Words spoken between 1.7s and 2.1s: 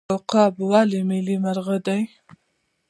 دی؟